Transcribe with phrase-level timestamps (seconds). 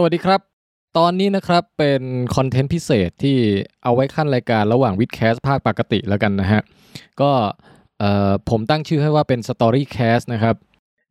[0.00, 0.40] สวัสดีครับ
[0.98, 2.02] ตอนนี้นะครับเป็น
[2.36, 3.36] คอนเทนต์พิเศษที่
[3.82, 6.60] เอาไว้ขั้นรายการระหว่างวิดแคสภาคปกติแล้วกันนะฮะ
[7.20, 7.30] ก็
[8.50, 10.54] ผมตั้งชื่อให้ว่าเป็น Story Cast นะครับ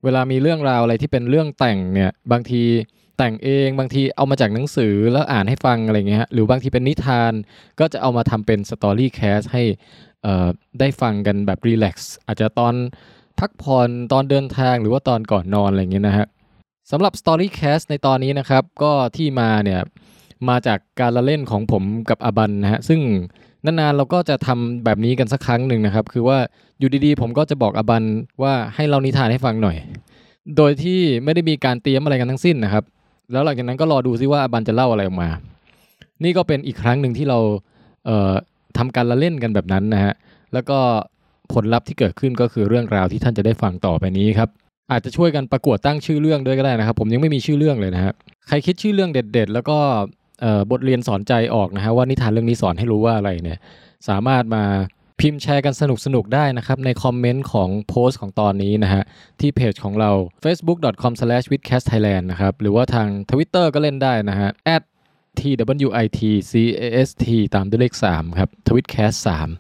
[0.04, 2.63] เวลามีเรื่องราวอะไรที่เป็นเรื่องแต่งเนี่ยบางที
[3.18, 7.33] แต่งเองบางทีเอามาจากหนังสือแล้วอ่านให้ฟังอะไรเงี้ยฮะหรือบางทีเป็นนิทาน
[7.79, 9.63] ก็จะเอามาทำเป็น Story Cast ให้
[10.79, 12.74] ได้ฟังกันแบบรีแลกซ์อาจจะตอน
[13.40, 16.27] พักผ่อนตอนเดินทางหรือว่าตอนก่อนนอนอะไรเงี้ยนะฮะ
[16.91, 19.81] สำหรับ Storycast ในตอนนี้นะครับ ก็ที่มาเนี่ย
[20.50, 23.00] มาจากการละเล่นของผมกับอบันนะฮะซึ่ง
[23.66, 26.38] นานๆเราก็จะทำแบบนี้กันสักครั้งหนึ่งนะครับ คือว่า
[26.80, 28.04] อยู่ดีๆ ผมก็จะบอกอบัน
[28.44, 29.77] ว่าให้เรานิทานให้ฟังหน่อย
[30.58, 32.84] โดยที่ไม่ได้มีการเตรียมอะไรกันทั้งสิ้นนะครับ
[33.32, 35.30] แล้วหลังจากนั้นก็รอดูซิว่าอบันจะเล่าอะไรออกมา
[36.24, 37.40] นี่ก็เป็นอีกครั้งหนึ่งที่เรา
[38.05, 38.34] เอ่อ
[38.77, 40.13] ทำการละเล่นกันแบบนั้นนะฮะ
[40.54, 40.80] แล้วก็
[41.54, 44.49] ผลลัพธ์ที่เกิดขึ้นก็คือเรื่องราวที่ท่านจะได้ฟังต่อไปนี้ครับ
[44.91, 48.14] อาจจะช่วยกันประกวดตั้งชื่อเรื่องด้วยก็ได้นะครับ ผมยังไม่มีชื่อเรื่องเลยนะฮะ
[48.48, 49.77] ใครคิดชื่อเรื่องเด็ด ๆ แล้วก็
[50.72, 53.60] บทเรียนสอนใจออกนะฮะว่านิทานเรื่องนี้สอนให้รู้ว่าอะไรเนี่ย
[54.08, 54.63] สามารถมา
[55.20, 55.84] พิมพ์แชร์กันส
[56.15, 59.04] นุกๆได้นะครับ ในคอมเมนต์ของโพสต์ของตอนนี้นะฮะ
[59.40, 60.12] ที่เพจของเรา
[60.43, 64.49] facebook.com/withcastthailand นะครับ หรือว่าทาง Twitter ก็เล่นได้นะฮะ
[65.39, 67.13] @twitcast
[67.55, 69.17] ตามด้วยเลข 3 ครับ twitcast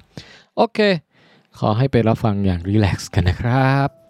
[0.07, 0.79] 3 โอเค
[1.59, 4.06] ขอให้ไปรับฟังอย่างรีแลกซ์กันนะครับ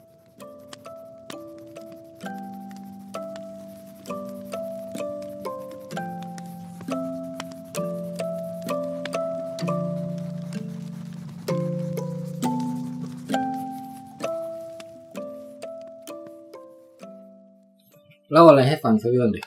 [18.32, 19.42] เล่าอะไรให้ฟังสักเรื่องดิ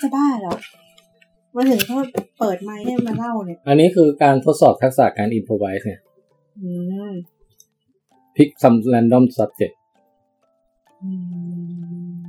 [0.00, 0.54] จะบ้าเหรอ
[1.54, 1.96] มาถึงก็
[2.38, 6.00] เปิดไมค์ให้มาเล่าเนี่ย อันนี้คือการทดสอบทักษะการ improvise เนี่ย
[6.60, 6.70] อื
[7.10, 7.12] ม
[8.36, 9.74] pick some random subject
[11.02, 12.20] อืม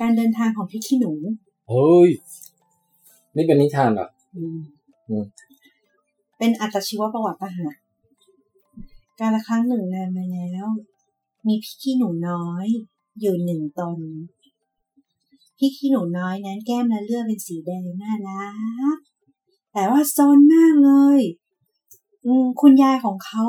[0.00, 1.12] การเดินทางของพี่ขี้หนู
[1.70, 2.10] เฮ้ย
[3.36, 4.58] นี่เป็นนิทานเหรอ อืม
[5.08, 5.24] อืม
[6.38, 7.72] เป็นอัตชีวประวัติปะหะ
[9.20, 10.68] การละครั้งหนึ่งนานมาแล้ว
[11.46, 12.66] มีพี่ขี้หนูน้อย
[13.20, 13.98] อยู่หนึ่งตน
[15.56, 18.46] พี่ขี้หนูน้อยนั้นแก้มและเลือดเป็นสีแดงน่ารั
[18.94, 18.96] ก
[19.72, 21.20] แต่ว่าซนมากเลย
[22.24, 23.44] อืมคุณยายของเขา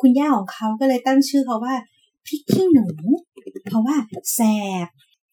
[0.00, 1.74] คุณย่าของเขาก็เลยตั้งชื่อเขาว่า
[2.26, 2.86] พี่ขี้หนู
[3.68, 3.96] เพราะว่า
[4.34, 4.40] แส
[4.84, 4.86] บ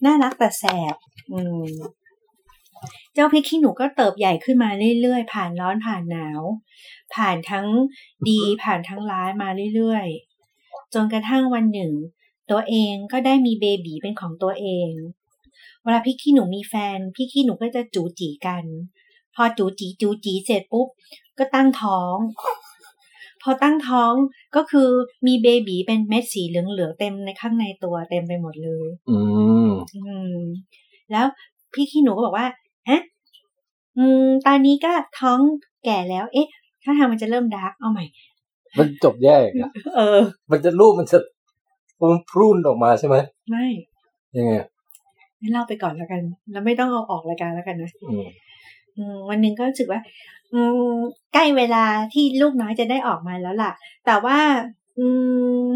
[0.06, 0.64] น่ารักแต่แส
[0.94, 0.96] บ
[1.32, 1.66] อืม
[3.14, 4.70] เจ้าพริกขี้หนูก็เติบใหญ่ขึ้นมา
[5.02, 6.42] เรื่อยๆ ผ่านร้อนผ่านหนาว
[7.16, 7.68] ผ่านทั้ง
[8.28, 11.94] ดีผ่านทั้งร้ายมาเรื่อยๆ จนกระทั่งวันหนึ่ง
[12.52, 14.92] ตัวเองก็ได้มีเบบีเป็นของตัวเอง
[15.84, 18.64] เวลาพี่ขี้หนูมีแฟนพี่ขี้หนูก็จะจูจีกัน
[19.36, 20.88] พอจูจีจูจีเสร็จปุ๊บ
[21.38, 22.18] ก็ตั้งท้อง
[23.42, 24.14] พอตั้งท้อง
[24.56, 24.90] ก็คือ
[25.28, 29.20] มีเบบีเป็นเม็ดสีเหลืองๆเต็มในข้างในตัวเต็มไปหมดเลย อื
[29.68, 30.38] มอืม
[31.12, 31.26] แล้ว
[31.74, 32.48] พี่ขี้หนูก็บอกว่า
[32.90, 33.02] ฮะ
[33.98, 35.40] อืมตอนนี้ก็ท้อง
[35.86, 36.48] แก่แล้ว เอ๊ะ
[36.84, 38.06] ถ้าทางมันจะเริ่มดาร์กเอาใหม่
[38.78, 40.20] มันจบแย่อีกอะเออ
[40.52, 41.18] มันจะรูปมันจะ
[42.00, 43.16] มันพรุ่นออกมาใช่ไหม
[43.50, 43.66] ไม่
[44.38, 44.54] ยังไง
[45.42, 46.22] งั้นเล่าไปก่อนแล้วกัน
[46.52, 48.26] แล้วไม่ต้องเอาออกรายการแล้วกันนะอืม
[48.98, 50.02] อืมวันหนึ่งก็รู้สึกว่า
[50.54, 50.62] อื
[50.94, 50.98] ม
[51.34, 53.72] ใกล้เวลาที่ลูกน้อยจะได้ออกมาแล้วล่ะ
[54.06, 54.40] แต่ว่า
[54.98, 55.08] อื
[55.64, 55.68] ม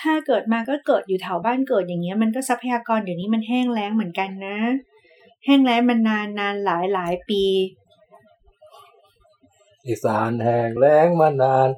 [0.00, 4.58] ถ้าเกิดมาก็เกิดอยู่แถวบ้านเกิดอย่างเงี้ย มันก็ทรัพยากรเดี๋ยวนี้มันแห้งแล้งเหมือนกันนะ
[5.48, 7.42] แห้งแล้งมันนานนานหลายหลายปี
[9.86, 11.68] อีสานแห้งแล้งมานาน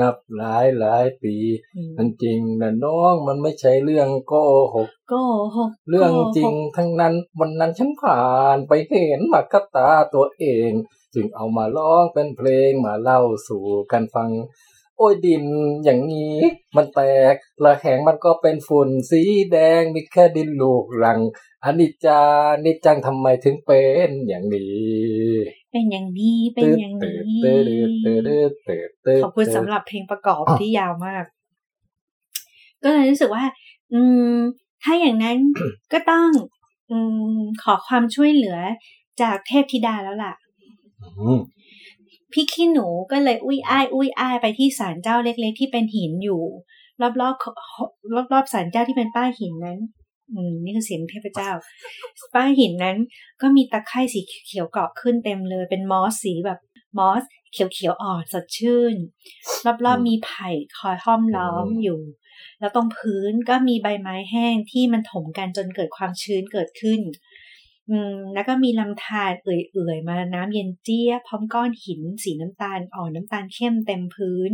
[0.00, 1.34] นับหลายหลายปี
[1.76, 4.34] อืมมันจริงนะน้องมันไม่ใช่เรื่องโก
[4.74, 5.14] หกโก
[5.56, 8.24] หกเรื่องจริงโกหกทั้งนั้นวันนั้นฉันผ่า
[8.56, 10.70] นไปเห็นมากับตาตัวเอง
[11.14, 14.30] จึงเอามาร้องเป็นเพลงมาเล่าสู่กันฟัง
[14.96, 15.44] โอ้ยดิน
[15.84, 16.34] อย่างนี้
[16.76, 17.00] มันแต
[17.32, 17.34] ก
[17.64, 19.20] ละแหงมันก็เป็นฝุ่นสี
[19.52, 21.20] แดงมีแค่ดินลูกรัง
[21.64, 22.20] อนิจจา
[22.64, 25.28] นิจจังทำไมถึงเป็นอย่างนี้
[25.72, 27.66] เป็นอย่างนี้เป็นอย่างนี้ตืด
[28.04, 31.24] ตืดตืดตืดตืดตืดขอบคุณสำหรับเพลงประกอบที่ยาวมาก
[32.82, 33.44] ก็เลยรู้สึกว่า
[33.92, 34.00] อื
[34.30, 34.34] ม
[34.82, 35.38] ถ้าอย่างนั้น
[35.92, 36.28] ก็ต้อง
[36.90, 36.96] อื
[37.36, 38.58] ม ขอความช่วยเหลือ
[39.22, 40.34] จากเทพธิดาแล้วล่ะ
[41.02, 41.40] อืม
[42.34, 46.42] พี่ขี้หนูก็เลยอุ้ยอ้ายอุ้ยอ้ายไปที่ศาลเจ้าเล็ก ๆ ที่เป็นหินอยู่
[47.00, 47.30] รอบๆรอ
[48.24, 49.78] บรอบๆศาลเจ้าที่เป็นป้ายหินนั้น
[50.32, 51.50] อืมนี่คือเสียงเทพเจ้า
[52.34, 52.96] ป้ายหินนั้น
[53.40, 56.58] ก็มีตะไคร่สีเขียวเกาะขึ้นเต็มเลย เป็นมอสสีแบบ
[56.98, 57.22] มอส
[57.52, 58.94] เขียวๆอ่อนสดชื่น
[59.84, 60.48] รอบๆมีไผ่
[60.78, 62.00] คอยห้อมล้อมอยู่
[62.60, 67.00] แล้วตรงพื้นก็มีใบไม้แห้งที่มันถมกันจนเกิดความชื้นเกิดขึ้น
[67.90, 74.52] อืมแล้วก็มีลำธารเอื่อยๆ มาน้ำเย็นเจี๊ยบพร้อมก้อนหิน สีน้ำตาลอ่อนน้ำตาลเข้มเต็มพื้น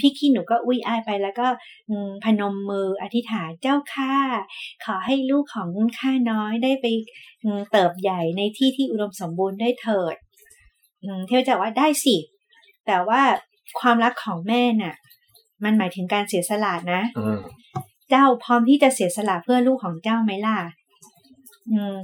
[0.00, 1.46] พี่ขี้หนูก็อุ้ยอายไปแล้วก็
[2.24, 4.14] พนมมืออธิษฐานเจ้าข้า
[4.84, 6.86] ขอให้ลูกของข้าน้อยได้ไป
[7.70, 10.16] เติบใหญ่ในที่ที่อุดมสมบูรณ์ได้เถิด
[11.26, 12.16] เทวจะว่าได้สิ
[12.86, 13.22] แต่ว่า
[13.80, 14.96] ความรักของแม่น่ะ
[15.64, 17.00] มันหมายถึงการเสียสละนะ
[18.10, 20.58] เจ้าพร้อมที่จะเสียสละเพื่อลูกของเจ้าไหมล่ะ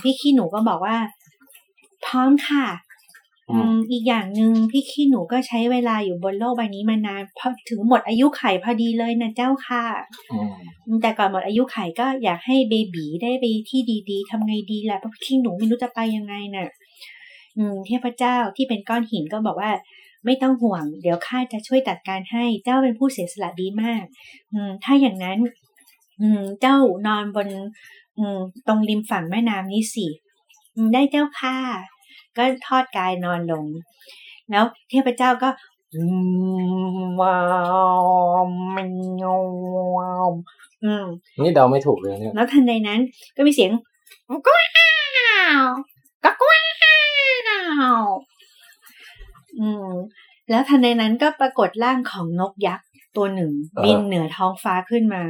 [0.02, 0.96] พี่ขี้หนูก็บอกว่า
[2.06, 2.66] พร้อมค่ะ
[3.92, 9.84] อีกอย่างหนึ่งพี่ขี้หนูก็ใช้เวลาอยู่บนโลกใบนี้มานานพอถึงหมดอายุไขพอดีเลยนะเจ้าค่ะ
[11.02, 16.68] แต่ก่อนหมดอายุไขก็อยากให้เบบีได้ไปที่ดีๆทำไงดีล่ะเพราะพี่ขี้หนูไม่รู้จะไปยังไงนะ่ะ
[17.56, 19.70] อืมเทพเจ้าที่เป็นก้อนหินก็บอกว่า
[20.24, 24.04] ไม่ต้องห่วง เดี๋ยวข้าจะช่วยจัดการให้เจ้าเป็นผู้เสียสละดีมาก
[24.52, 25.38] อืม ถ้าอย่างนั้น
[26.20, 26.76] อืม เจ้า
[27.06, 27.48] นอนบน
[28.18, 30.06] อืม ตรงริมฝั่งแม่น้ำนี้สิ
[30.92, 31.56] ได้เจ้าค่ะ
[32.36, 33.64] ก็ทอดกายนอนลง
[34.50, 35.48] แล้วเทพเจ้าก็
[37.20, 37.40] ว้า
[38.40, 38.88] วมัน
[39.22, 39.24] ง
[40.30, 40.34] ม
[40.84, 41.04] อืม
[41.44, 43.00] นี่เดาไม่ถูกเลยเนี่ย แล้วทันใดนั้น
[43.36, 43.70] ก็มีเสียง
[44.46, 44.62] ก้า
[45.60, 45.64] ว
[46.24, 46.56] ก็ก้า
[47.98, 48.02] ว
[49.60, 49.88] อืม
[50.50, 52.86] แล้วทันใดนั้นก็ปรากฏร่างของนกยักษ์
[53.16, 53.52] ตัวหนึ่ง
[53.84, 55.24] บินเหนือท้องฟ้าขึ้นมา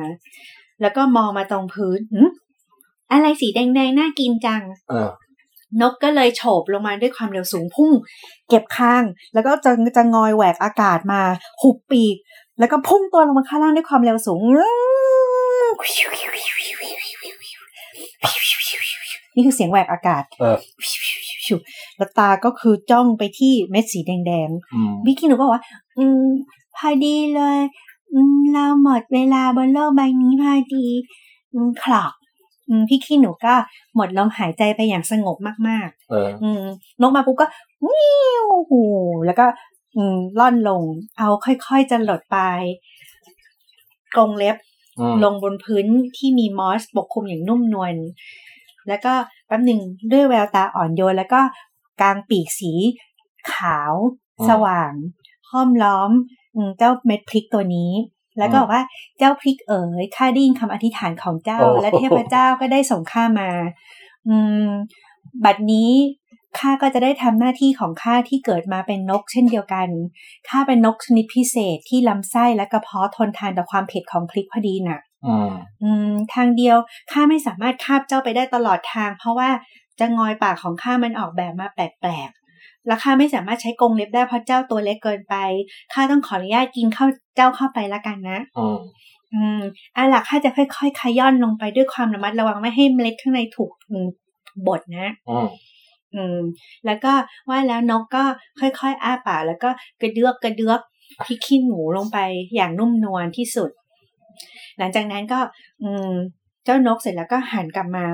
[0.80, 2.00] แล้วก็มองมาตรงพื้น
[3.12, 4.62] อะไรสีแดงๆน่ากินจัง
[5.80, 7.92] นกก็เลยโฉบลงมาด้วยความเร็วสูงพุ่ง
[8.48, 11.20] เก็บข้าง แล้วก็จะจะงอยแหวกอากาศมา
[11.62, 12.16] หุบปีก
[12.58, 14.40] แล้วก็พุ่งตัวลงมาข้างล่างด้วยความเร็วสูง
[19.34, 20.24] นี่คือเสียงแหวกอากาศ
[21.96, 25.62] แล้วตาก็คือจ้องไปที่เม็ดสีแดงๆบิกกี้หนูก็ว่า
[25.98, 26.22] อืม
[26.76, 27.58] พอดีเลย
[28.52, 30.86] เราหมดเวลาบนโลกใบนี้พอดี
[31.82, 32.12] คลอก
[32.88, 33.54] พี่ขี้หนูก็
[33.94, 35.36] หมดลมหายใจไปอย่างสงบ
[35.68, 36.62] มากๆเอออืม
[37.00, 37.46] นกมาปุ๊บก็
[37.86, 38.06] วิ
[38.44, 38.82] วหู
[39.26, 39.46] แล้วก็
[39.96, 40.82] อืมล่อนลง
[41.18, 42.38] เอาค่อยๆจะหลดไป
[44.16, 44.56] กรงเล็บ
[45.24, 45.86] ลงบนพื้น
[46.16, 47.94] ที่มีมอสปกคลุมอย่างนุ่มนวล
[48.88, 49.12] แล้วก็
[49.46, 49.80] แป๊บหนึ่ง
[50.12, 51.40] ด้วยแววตาอ่อนโยน แล้วก็
[52.00, 52.72] กลางปีกสี
[53.52, 53.92] ขาว
[54.48, 54.92] สว่าง
[55.50, 56.10] ห้อมล้อม
[56.78, 57.90] เจ้าเม็ดพริกตัวนี้
[58.38, 58.82] แล้วก็บอกว่า
[59.18, 63.50] เจ้าพริกเอ๋ยข้าได้ยินคำอธิษฐานของเจ้า และเทพเจ้าก็ได้ส่งข้ามา
[64.28, 64.36] อื
[64.66, 64.68] ม
[65.44, 65.90] บัดนี้
[66.58, 69.88] ข้าก็จะได้ทำหน้าที่ของข้าที่เกิดมาเป็นนกเช่นเดียวกัน
[70.48, 75.00] ข้าเป็นนกชนิดพิเศษที่ลำไส้และกระเพาะทนทานต่อความเผ็ดของพริกพอดีน่ะ
[75.82, 76.76] อืม ทางเดียว
[77.12, 79.50] ข้าไม่สามารถคาบเจ้าไปได้ตลอดทาง เพราะว่า
[80.00, 82.30] จะงอยปากของข้ามันออกแบบมาแปลก
[82.88, 85.34] แล้วข้าไม่สามารถใช้กรงเล็บได้เพราะเจ้าตัวเล็กเกินไป
[85.92, 87.06] ข้าต้องขออนุญาตกินเข้า
[87.36, 88.78] เจ้าเข้าไปละกันนะอืม
[89.34, 89.60] อืม
[89.96, 93.70] อะหลักข้าจะค่อยๆขย่อนลงไปด้วยความระมัดระวังไม่ให้เมล็ดข้างในถูก
[94.66, 95.48] บดนะอืม
[96.14, 96.38] อืม
[96.86, 97.12] แล้วก็
[97.48, 98.24] ว่าแล้วนกก็
[98.60, 99.70] ค่อยๆอ้าปากแล้วก็
[100.00, 100.80] กระเดือกกระเดือก
[101.24, 102.18] พริกขี้หนูลงไป
[102.54, 103.70] อย่างนุ่มนวลที่สุด
[104.78, 105.40] หลังจากนั้นก็
[105.82, 106.12] อืม
[106.64, 108.04] เจ้านกเสร็จแล้วก็หันกลับมา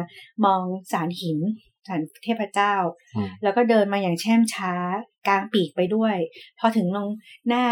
[0.45, 0.61] มอง
[0.93, 1.39] สารหิน
[1.89, 2.75] สันเทพเจ้า
[3.43, 4.73] แล้วก็เดินมาอย่างแช่มช้า
[5.27, 6.17] กลางปีกไปด้วย
[6.59, 7.09] พอถึงลง
[7.49, 7.65] หน้า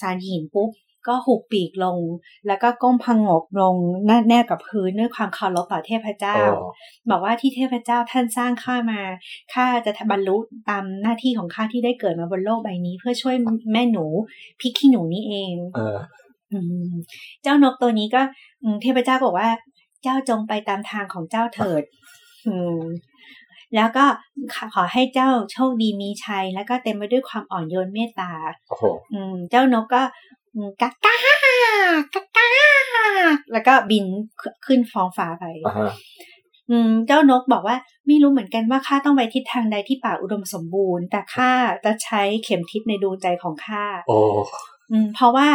[0.00, 0.70] สารหินปุ๊บ
[1.08, 1.98] ก็หุบปีกลง
[2.46, 3.76] แล้วก็ก้มพังงกลง
[4.06, 6.36] หน้าแนบกับพื้นด้วยความเคารพต่อเทพเจ้า
[7.10, 9.00] บอกว่าที่เทพเจ้าท่านสร้างข้ามา
[9.52, 10.36] ข้าจะบรรลุ
[10.68, 13.34] ตามหน้าที่ของข้าที่ได้เกิดมาบนโลกใบนี้ เพื่อช่วย
[13.72, 14.04] แม่หนู
[14.60, 15.96] พี่ขี้หนูนี่เองเออ
[17.42, 18.22] เจ้านกตัวนี้ก็
[18.82, 19.50] เทพเจ้าบอกว่า
[20.02, 21.82] เจ้าจงไปตามทางของเจ้าเถิด
[23.74, 24.04] แล้วก็
[24.74, 28.32] ขอให้เจ้าโชคดีมีชัย แล้วก็เต็มไปด้วยความอ่อนโยนเมตตา
[29.14, 30.02] อืม เจ้านกก็
[30.82, 31.14] กักกา
[32.14, 32.48] กักกา
[33.52, 34.04] แล้วก็บิน
[34.66, 35.44] ขึ้นฟองฟ้าไป
[36.70, 41.50] อืม เจ้านกบอกว่าไม่รู้เหมือนกันว่าข้าต้องไปทิศทางใดที่ป่าอุดมสมบูรณ์ แต่ข้า
[41.84, 44.18] จะใช้เข็มทิศในดวงใจของข้าโอ้
[44.90, 45.48] อืม เพราะว่า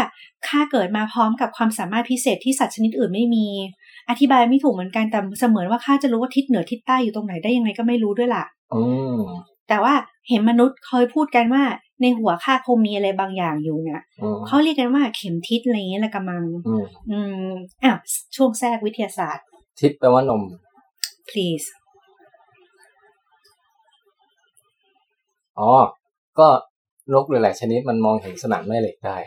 [0.47, 3.47] ข้าเกิดมาพร้อมกับความสามารถพิเศษที่สัตว์ชนิดอื่นไม่มี
[4.09, 8.43] อธิบายไม่ถูกเหมือนกันแต่เสมือนว่าข้าจะรู้ว่าทิศเหนือทิศใต้อยู่ตรงไหนได้ยังไงก็ไม่รู้ด้วยล่ะ
[9.69, 9.93] แต่ว่า
[10.29, 11.63] เห็นมนุษย์เคยพูดกันว่า
[12.01, 14.01] ในหัวข้าคงมีอะไรบางอย่างอยู่เนี่ย
[14.47, 16.43] เขาเรียกกันว่าเข็มทิศอะไรเงี้ยละกำมัง
[17.11, 17.49] อืม
[17.83, 17.91] อะ
[18.35, 19.45] ช่วงแทรกวิทยาศาสตร์
[19.79, 20.43] ทิศแปลว่านม
[21.29, 21.67] please
[25.59, 25.69] อ๋อ
[26.39, 26.47] ก็
[27.13, 29.17] นกหลายๆชนิดมันมองเห็นสนามแม่เหล็กได้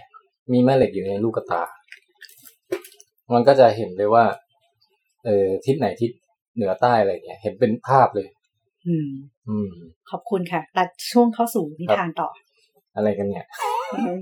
[0.52, 1.62] มีแม่เหล็กอยู่ในลูกตา
[3.32, 4.24] มันก็จะเห็นเลยว่า
[5.24, 6.10] เออทิศไหนทิศ
[6.54, 8.28] เหนือใต้อะไรเงี้ยเห็นเป็นภาพเลย
[8.86, 9.08] อืม
[9.48, 9.70] อืม
[10.10, 12.28] ขอบคุณค่ะตัดช่วงเข้าสู่นิทานต่อ
[12.96, 13.46] อะไรกันเนี่ย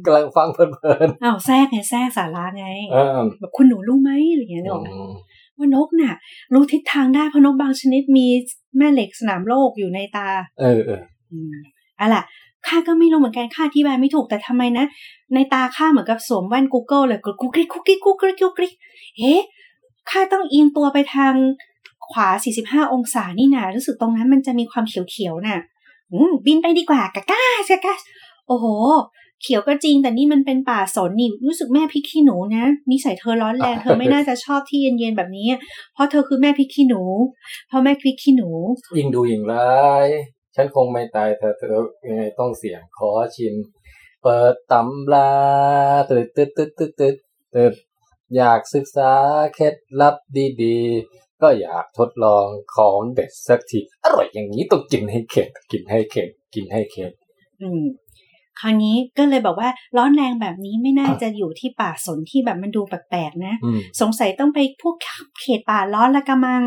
[0.04, 0.64] กำลังฟังเพลิ
[1.06, 2.66] นๆอ้าวแทรกไงแทรกสาระไง
[3.40, 4.80] แบบคุณหนูรู้ไหมอะไรเงี้ยเนาะ
[5.56, 6.14] ว่านกน่ะ
[6.54, 8.26] รู้ทิศทางได้เพราะนกบางชนิดมี
[8.78, 10.28] แม่เหล็กสนามโลกอยู่ในตา
[10.60, 11.02] เออเออ
[11.32, 11.54] อืม
[12.00, 12.22] อะล่ะ
[12.66, 14.84] ข้าก็ไม่รู้เหมือนกันข้าอธิบายไม่ถูกแต่ทำไมนะ
[15.34, 18.72] ในตาข้าเหมือนกับสวมแว่น Google เลยกดกุ๊กกิ๊กกุ๊กกิ๊กกุ๊กกิ๊กกุ๊กกิ๊ก
[19.18, 19.40] เอ๊ะ
[20.10, 21.34] ข้าต้องเอียงตัวไปทาง
[22.10, 22.28] ขวา
[22.62, 25.60] 45 องศานี่นะรู้สึกตรงนั้นมันจะมีความเขียวๆน่ะ
[26.46, 27.94] บินไปดีกว่ากะก้ากะก้า
[28.46, 28.66] โอ้โห
[29.42, 35.48] เขียวก็จริง แต่นี่มันเป็นป่าสนนี่รู้สึกแม่พริกขี้หนูนะนิสัยเธอร้อนแรงเธอไม่น่าจะชอบที่เย็นๆแบบนี้
[35.94, 37.02] เพราะเธอคือแม่พริกขี้หนู
[37.68, 38.50] เพราะแม่พริกขี้หนู
[38.98, 40.06] ยิ่งดูยิ่งร้าย
[40.54, 41.76] ฉันคงไม่ตายเธอเธอ
[42.08, 43.54] ยังไงต้องเสี่ยงขอชิม
[44.22, 45.30] เปิดตำรา
[46.10, 47.16] ตึดตึดตึดตึดตึด
[47.54, 47.74] ตึด
[48.36, 49.12] อยากศึกษา
[49.54, 50.16] เคล็ดลับ
[50.62, 52.46] ดีๆ ก็อยากทดลอง
[52.76, 57.12] ของเด็ดสักที อร่อยอย่างนี้ต้องกินให้เข็ดกินให้เข็ดกินให้เข็ด
[57.62, 57.84] อืม
[58.60, 64.96] คราวนี้ก็เลยบอกว่าร้อนแรงแบบนี้ไม่น่าจะอยู่ที่ป่าสนที่แบบมันดูแปลกๆนะอืมสงสัยต้องไปพวก
[65.40, 66.62] เขตป่าร้อนละกะมัง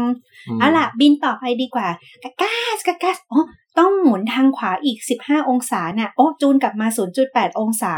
[0.56, 1.88] มเอาล่ะบินต่อไปดีกว่า
[2.24, 3.42] กะกาสกะกาสอ๋อ
[3.80, 6.88] ต้องหมุนทางขวาอีก 15 องศาน่ะ โอ้ จูนกลับมา
[7.24, 7.94] 0.8 องศา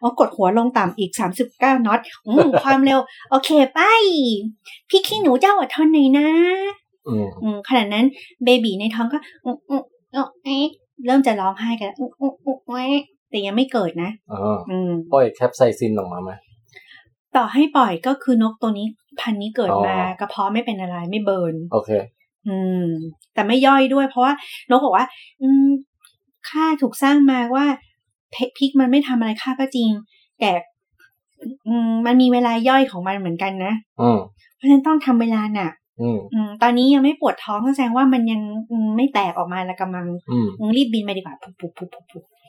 [0.00, 1.10] อ๋อกดหัวลงต่ำอีก
[1.48, 3.80] 39 น็อตอืมความเร็ว โอเค ไป
[4.88, 6.28] พี่ขี้หนูเจ้าอดทนหน่อยนะ
[7.06, 8.06] อืมอืมขณะนั้น
[8.44, 9.82] เบบีในท้องก็อืมอืม
[10.14, 10.66] อืมเอ๊ะ
[11.06, 11.90] เริ่มจะร้องไห้กัน
[13.30, 14.38] แล้วอืมอืมอืมเอ๊ะแต่ยังไม่เกิดนะอ๋อ
[14.70, 16.30] อืมปล่อยแคปไซซินออกมาไหม
[17.36, 18.86] ต่อให้ปล่อยก็คือนกตัวนี้
[19.20, 21.90] พันธุ์นี้เกิดอ๋อมากระเพาะไม่เป็นอะไรไม่เบิร์นโอเค
[22.48, 22.84] อืม
[23.34, 24.32] แต่ไม่ย่อยด้วย เพราะว่า
[24.70, 25.06] นกบอกว่า
[25.42, 25.66] อืม
[26.48, 27.66] ข้าถูกสร้างมาว่า
[28.32, 29.90] เพพริกมันไม่ทำอะไรข้าก็จริง
[30.40, 30.50] แต่
[31.68, 34.18] อืมมันมีเวลาย่อยของมันเหมือนกันนะอืม
[34.56, 35.70] เพราะฉะนั้นต้องทำเวลาน่ะ
[36.00, 42.39] อืมอืมตอนนี้ยังไม่ปวดท้องก็แสดงว่ามันยังอืมไม่แตกออกมาและกำลังอืมอืมรีบบินไปดีกว่าปุ๊บปุ๊บปุ๊บปุ๊บปุ๊บพ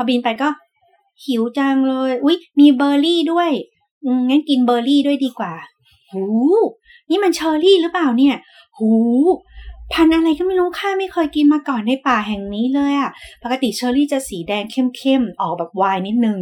[0.00, 0.48] อบินไปก็
[1.26, 3.50] หิวจังเลย อุ๊ย มีเบอร์รี่ด้วย
[4.04, 5.52] อืมงั้นกินเบอร์รี่ด้วยดีกว่า
[6.10, 6.22] หู
[7.10, 8.36] นี่มันเชอร์รี่หรือเปล่าเนี่ย
[8.78, 8.90] หู
[9.92, 13.10] พันธุ์อะไรก็ไม่รู้ข้าไม่เคยกินมาก่อนในป่าแห่งนี้เลยอะ
[13.42, 16.38] ปกติเชอร์รี่จะสีแดงเข้มๆ ออกแบบไวน์นิดนึง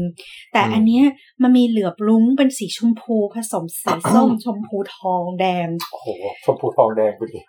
[0.53, 1.05] แต่อันเนี้ย
[1.43, 6.07] มันมีเหลือบรุ้งเป็นสีชมพูผสมสีส้มชมพูทองแดง โอ้โห
[6.45, 7.41] ชมพูทองแดงไปดิ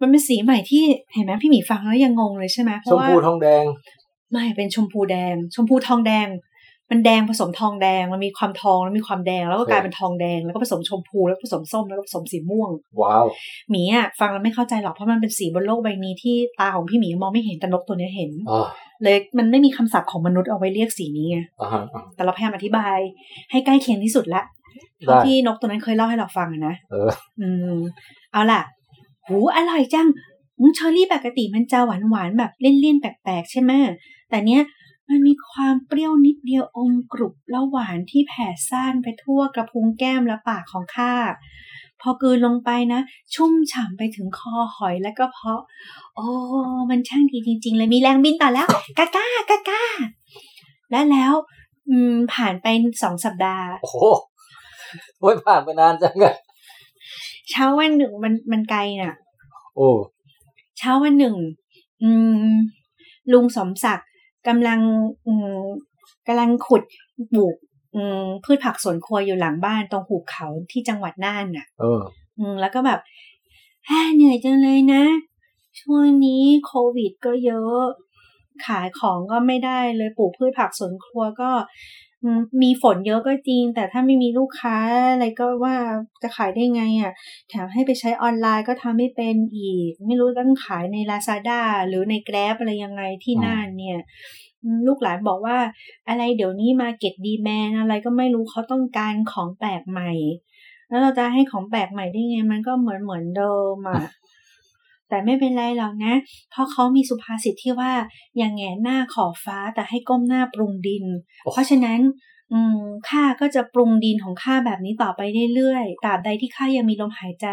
[0.00, 0.84] มันเป็นสีใหม่ที่
[1.14, 3.64] เห็นไหมพี่หมีฟังแล้วยังงงเลยใช่ไหมเพชราะมว่าพูทองแดง
[4.30, 6.28] ไม่เป็นชมพูแดง ชมพูทองแดง
[6.90, 12.70] มันแดงผสมทองแดงมันมีความทองแล้วมีความแดงแล้วก็กลายเป็นทองแดงแล้วก็ผสมชมพูแล้วก็ผสมส้มแล้วก็ผสมสีม่วง
[13.00, 13.24] ว้าว
[13.70, 18.66] หมีอะฟังแล้วไม่เข้าใจหรอกเพราะมันเป็นสีบนโลกใบนี้ที่ตาของพี่หมีมองไม่เห็นแต่นกตัวเนี้ยเห็นอ่า
[19.02, 22.98] เลยมันไม่มีคำศัพท์ของมนุษย์เอาไว้เรียกสีนี้ไงอ่าฮะอ่าแต่เราพยายามอธิบาย
[23.50, 24.42] ให้ใกล้เคียงที่สุดละ
[24.98, 27.78] เท่าได้ที่นกตัวนั้นเคยเล่าให้เราฟังอะนะเออ อืม
[28.32, 28.60] เอาล่ะ
[29.26, 30.08] หูอร่อยจัง
[30.58, 33.72] อืมเชอร์รี่ปกติมันจะหวานหวานๆแบบเลี่ยนๆแปลกๆใช่ไหม
[34.30, 34.62] แต่เนี้ย
[35.08, 41.14] มันมีความเปรี้ยวนิดเดียวอมกรุบแล้วหวานที่แผ่ซ่านไปทั่วกระพุ้งแก้มและปากของข้า
[42.00, 43.00] พอกลืนลงไปนะ
[43.34, 45.60] ชุ่มฉ่ำไปถึงคอหอยและก็เพาะ
[46.14, 46.26] โอ้
[46.90, 48.68] มันช่างดีจริง ๆ เลยมีแรงบินต่อแล้ว
[48.98, 49.82] กาก้ากาก้า
[50.90, 51.32] และแล้ว
[51.88, 52.66] อืมผ่านไป
[53.02, 53.96] สองสัปดาห์ โอ้โห
[55.18, 56.34] โอ้ยผ่านไปนานจังอะ
[57.50, 59.14] เช้าวันหนึ่งมันมันไกลน่ะ
[59.76, 59.88] โอ้
[60.78, 61.36] เช้าวันหนึ่ง
[62.02, 62.10] อื
[62.50, 62.52] ม
[63.32, 64.07] ลุงสมศักดิ์
[64.48, 64.80] กำลัง
[65.26, 65.62] อืม
[66.26, 66.82] กำลังขุด
[67.32, 67.56] ปลูก
[67.94, 72.02] อืมพืชผักสวนครัวอยู่หลังบ้านตรงหุบเขาที่จังหวัดน่านน่ะเออ
[72.38, 73.00] อืมแล้วก็แบบ
[73.88, 75.04] ฮ่าเหนื่อยจังเลยนะ
[75.80, 77.82] ช่วงนี้โควิดก็เยอะ
[78.66, 82.07] ขายของก็ไม่ได้เลยปลูกพืชผักสวนครัวก็อื
[82.38, 84.76] มมีฝนเยอะก็จริง แต่ถ้าไม่มีลูกค้า
[85.12, 85.76] อะไรก็ว่า
[86.22, 87.12] จะขายได้ไงอะ่ะ
[87.48, 93.98] แถมให้ไปใช้ออนไลน์ก็ทำไม่เป็นอีก ไม่รู้ต้องขายใน Lazada หรือใน Grab อะไรยังไงที่อืมน่านเนี่ย
[94.62, 95.58] อืมลูกหลานบอกว่า
[96.08, 100.12] อะไรเดี๋ยวนี้มาเก็ตดีแมนอะไรก็ไม่รู้เขาต้องการของแปลกใหม่
[100.88, 104.02] แล้วเราจะให้ของแปลกใหม่ได้ไง มันก็เหมือนเหมือนเดิมอะ
[105.08, 106.14] แต่ไม่เป็นไรหรอกนะ
[106.50, 107.92] เพราะเขามีสุภาษิตที่ว่า
[108.38, 111.04] อย่างแหงนหน้าขอบฟ้าแต่ให้ก้มหน้าปรุงดิน
[111.52, 112.00] เพราะฉะนั้น
[112.52, 115.20] อืมข้าก็จะปรุงดินของข้าแบบนี้ต่อไป
[115.54, 117.46] เรื่อยๆตราบใดที่ข้ายังมีลมหายใจ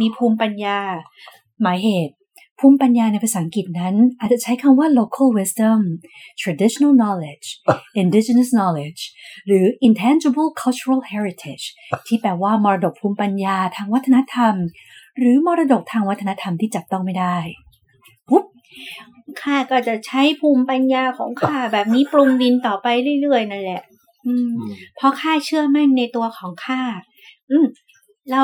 [0.00, 0.78] มีภูมิปัญญา
[1.62, 2.14] หมายเหตุ
[2.62, 5.80] ภูมิปัญญาในภาษาอังกฤษนั้น อาจจะใช้คำว่า local wisdom
[6.42, 7.46] traditional knowledge
[8.02, 9.02] indigenous knowledge
[9.46, 11.64] หรือ intangible cultural heritage
[12.06, 14.54] ที่แปลว่ามรดกภูมิปัญญาทางวัฒนธรรม
[15.18, 17.36] หรือมรดกทางวัฒนธรรมที่จับต้องไม่ได้
[18.28, 18.44] ปุ๊บ
[19.40, 22.86] ข้าก็จะใช้ภูมิปัญญาของข้าแบบนี้ปรุงดินต่อไป
[23.20, 23.82] เรื่อยๆนั่นแหละ
[24.26, 26.82] อืมอืมเพราะข้าเชื่อมั่นในตัวของข้า
[27.50, 27.66] อืม
[28.30, 28.40] เรา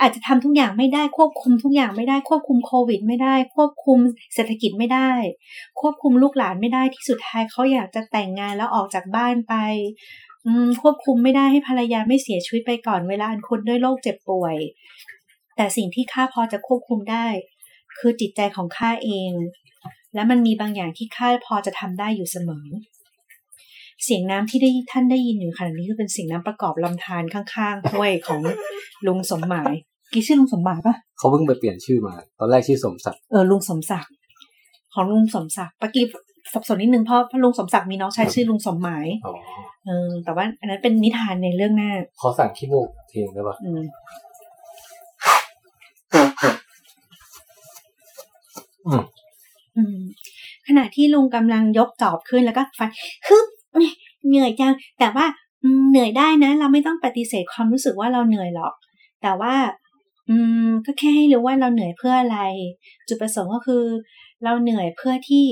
[0.00, 3.98] อาจจะทำทุกอย่างไม่ได้ควบคุมทุกอย่างไม่ได้ควบคุมโควิด ไม่ได้ ควบคุม
[4.34, 5.10] เศรษฐกิจไม่ได้
[5.80, 9.54] ควบคุมลูกหลานไม่ได้ที่สุดท้ายเขาอยากจะแต่งงานแล้วออกจากบ้านไป
[10.46, 14.56] อืมควบคุมไม่ได้ให้ภรรยาไม่เสียชีวิตไปก่อนเวลาอันคนด้วยโรคเจ็บป่วย
[15.60, 17.26] แต่สิ่งที่ข้าพอจะควบคุมได้
[17.98, 19.32] คือจิตใจของข้าเอง
[20.14, 22.66] และมันมีบางอย่างที่ข้าพอจะทำได้อยู่เสมอ
[24.04, 28.40] เสียงน้ำที่ได้ท่านได้ยินอยู่ขณะนี้ก็เป็นเสียงน้ำประกอบลำธารข้างๆห้วยของ
[29.06, 29.72] ลุงสมหมาย
[30.12, 34.12] กี่ชื่อลุงสมหมายปะเขาเพิ่งไปเปลี่ยนชื่อมา ตอนแรกชื่อสมศักดิ์เออลุงสมศักดิ์
[34.94, 36.04] ของลุงสมศักดิ์ปกี้
[36.52, 39.34] สับสนนิดนึงเพราะเพราะลุงสมศักดิ์มีน้องชายชื่อลุงสมหมายอ๋อ
[39.86, 41.90] เออแต่ว่าอันนั้นเป็นนิทานในเรื่องหน้า
[42.20, 43.82] ขอสั่งขี้มูกทีนึงได้ปะ อืม
[46.14, 46.56] อืม อืม
[50.66, 52.88] ขณะที่ลุงกำลังยกจอบขึ้นแล้วก็ฟัน
[53.26, 53.46] ฮึบ
[54.28, 55.26] เหนื่อยจังแต่ว่า
[55.62, 58.72] อืมเหนื่อยได้นะ เราไม่ต้องปฏิเสธความรู้สึกว่าเราเหนื่อยหรอก
[59.22, 59.54] แต่ว่า
[60.28, 62.38] อืม ก็แค่ให้รู้ว่าเราเหนื่อยเพื่ออะไร
[63.08, 63.84] จุดประสงค์ก็คือ
[64.44, 65.44] เราเหนื่อยเพื่อที่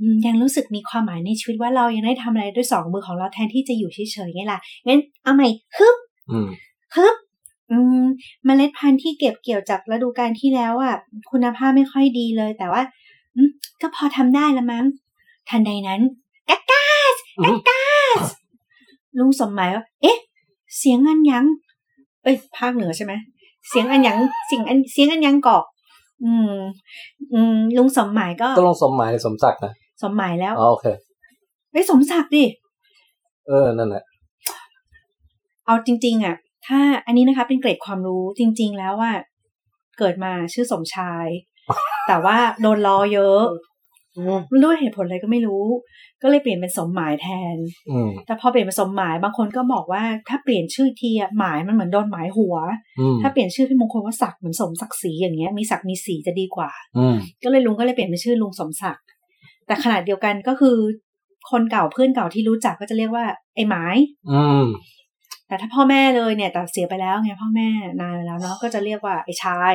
[0.00, 5.96] อืมยังรู้สึกมีความหมายในชีวิตว่าเรายังได้ทำอะไรด้วยสองมือของเราแทนที่จะอยู่เฉยๆไงล่ะงั้นเอาใหม่ฮึบ
[6.30, 6.48] อืม
[6.94, 7.31] ฮึบอืม
[8.44, 10.96] เมล็ดพันธุ์ที่เก็บเกี่ยวจากฤดูกาลที่แล้วอะ
[11.30, 12.82] คุณภาพไม่ค่อยดีเลยแต่ว่า
[13.36, 13.50] อืม
[13.80, 14.84] ก็พอทำได้ละมั้ง
[15.48, 16.00] ทันใดนั้น
[16.50, 17.14] กักกาส
[17.44, 17.86] กักกา
[18.20, 18.22] ส
[19.18, 20.16] ลุงสมหมายว่าเอ๊ะ
[20.78, 21.44] เสียงอันยัง
[22.22, 23.12] เอ้ยภาคเหนือใช่ไหม
[23.68, 25.64] เสียงอันยังเสียงอันเสียงอันยังกอก
[26.24, 26.52] อืม
[27.32, 30.86] อืม ลุงสมหมายก็ต้องลงสมหมายหรือสมศักดิ์นะสมหมายแล้วอ๋อโอเค
[31.70, 32.44] เฮ้ยสมศักดิ์ดิ
[33.48, 34.04] เออนั่นแหละ
[35.66, 39.12] เอาจริง ๆ อะ ถ้าอันนี้นะคะเป็นเกร็ดความรู้จริง ๆ แล้วว่า
[39.98, 41.26] เกิดมาชื่อสมชาย
[42.08, 43.42] แต่ว่าโดนล้อเยอะ
[44.50, 45.64] ไม่รู้เหตุผลอะไรก็ไม่รู้
[46.22, 47.56] ก็เลยเปลี่ยนเป็นสมหมายแทน
[47.90, 52.56] อืมแต่พอเปลี่ยนเป็นสมหมายบางคนก็บอกว่าถ้าเปลี่ยนชื่อทีอะหมายมันเหมือนโดนหมายหัว
[53.00, 59.04] อืมถ้าเปลี่ยนชื่อพี่มงคลว่าศักดิ์เหมือนสมศักดิ์ศรีอย่างเงี้ยมีศักดิ์มีศรีจะดีกว่าอืมก็เลยลุงก็เลยเปลี่ยนเป็นชื่อลุงสมศักดิ์
[59.66, 60.76] แต่ขนาดเดียวกันก็คือ
[61.50, 63.96] คนเก่าเพื่อนเก่าที่รู้จักก็จะเรียกว่า ไอ้หมาย
[64.32, 64.64] อืม
[65.52, 67.68] แต่ถ้าพ่อแม่เลยเนี่ย แต่เสียไปแล้วไงพ่อแม่
[68.00, 69.74] นานแล้วเนาะก็จะเรียกว่าไอ้ชาย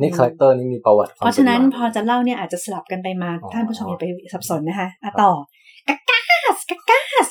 [0.00, 5.32] นี่คาแรคเตอร์นี่มีประวัติควมเพราะฉะนั้นป็มพอจะเล่าเนี่ยอาจจะสลับกันไปมาอ๋อท่านผู้ชมอย่าไปสับสนนะคะอะต่อ
[5.88, 6.20] กักกา
[6.58, 7.26] สกักกาส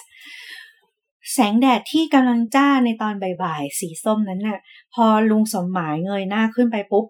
[1.33, 4.59] แสงแดดที่กำลังจ้าในตอนบ่ายๆ สีส้มนั้นน่ะ
[4.93, 7.05] พอลุงสมหมายเงยหน้าขึ้นไปปุ๊บ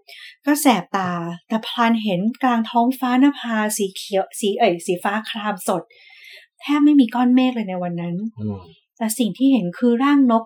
[0.45, 1.11] ก็แสบตา
[1.47, 5.83] แต่พลันเห็นกลางท้องฟ้านภาสีเขียว สีเอ่ยสีฟ้าครามสด
[6.61, 8.61] แทบไม่มีก้อนเมฆเลยในวันนั้นอืม
[8.97, 10.43] แต่สิ่งที่เห็นคือร่างนก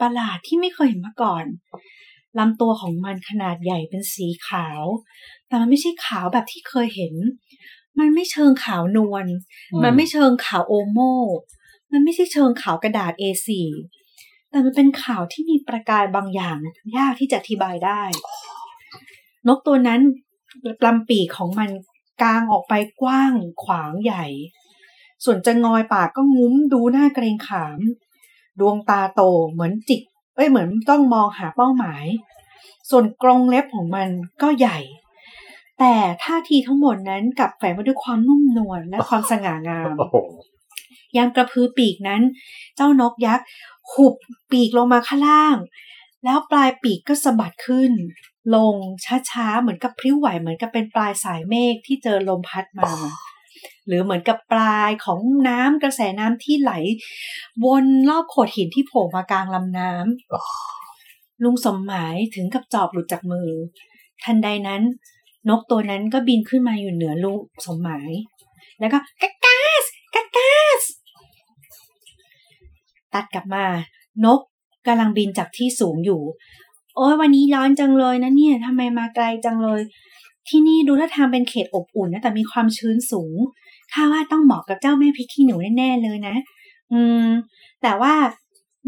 [0.00, 1.44] ประหลาดที่ไม่เคยเห็นมาก่อน
[2.38, 4.82] ลำตัวของมันขนาดใหญ่เป็นสีขาว
[5.46, 7.14] แต่มันไม่ใช่ขาวแบบที่เคยเห็น
[7.98, 9.26] มันไม่เชิงขาวนวล
[9.82, 10.98] มันไม่เชิงขาวโอโม
[11.92, 13.48] มันไม่ใช่เชิงขาวกระดาษ A4
[14.50, 16.58] แต่มันเป็นขาวที่มีประกายบางอย่าง
[16.96, 18.02] ยากที่จะอธิบายได้
[19.48, 20.00] นกตัวนั้น
[20.86, 21.70] ลำปีกของมัน
[22.22, 23.32] กางออกไปกว้าง
[23.64, 24.26] ขวางใหญ่
[25.24, 27.78] ส่วนจะงอยปากก็งุ้มดูหน้าเกรงขาม
[28.60, 30.00] ดวงตาโตเหมือนจิก
[30.36, 32.04] เอ้ยเหมือนต้องมองหาเป้าหมาย
[32.90, 34.08] ส่วนกรงเล็บของมัน
[34.42, 34.78] ก็ใหญ่
[35.78, 40.16] แต่ท่าทีทั้งหมดนั้นกลับแฝงไปด้วยความนุ่มนวลและความสง่างามโอ้โห
[41.16, 42.22] ยามกระพือปีกนั้น
[42.76, 43.46] เจ้านกยักษ์
[43.92, 44.14] หุบ
[44.50, 45.56] ปีกลงมาข้างล่าง
[46.24, 47.92] แล้วปลายปีกก็สะบัดขึ้น
[48.54, 48.74] ลง
[49.30, 52.90] ช้าๆ เหมือนกับพริ้วไหวเหมือนกับเป็นปลายสายเมฆที่เจอลมพัดมา
[53.86, 56.72] หรือเหมือนกับปลายของน้ำกระแสน้ำที่ไหล
[57.64, 63.48] วนรอบโขดหินที่โผล่มากลางลำน้ำลุงสมหมายถึงกับจอบหลุดจากมือ
[64.24, 64.82] ทันใดนั้น
[65.48, 68.10] นกตัวนั้นก็บินขึ้นมาอยู่เหนือลุงสมหมาย
[68.80, 70.82] แล้วก็กักกาสกักกาส
[73.14, 73.64] ตัดกลับมา
[74.24, 74.40] นก
[74.86, 76.22] กำลังบินจากที่สูงอยู่
[76.96, 79.80] โอ้ยวันนี้ร้อนจังเลยนะเนี่ยทำไมมาไกลจังเลย
[80.48, 83.36] ที่นี่ดูท่าทางเป็นเขตอบอุ่นนะแต่มีความชื้นสูง
[83.92, 86.36] ข้าว่าต้องเหมาะกับเจ้าแม่พริกขี้หนูแน่ๆเลยนะ
[86.92, 87.26] อืม
[87.82, 88.14] แต่ว่า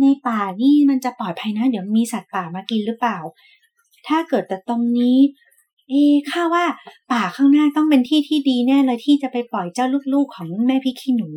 [0.00, 3.18] ในป่านี่มันจะปลอดภัยนะ เดี๋ยวมีสัตว์ป่ามากินหรือเปล่า
[4.08, 5.18] ถ้าเกิดแต่ตรงนี้
[5.88, 6.64] เอ๊ะข้าว่า
[7.12, 11.28] ป่าข้างหน้าต้องเป็นที่ที่ดีแน่เลยที่จะไปปล่อยเจ้าลูกๆของแม่พริกขี้หนู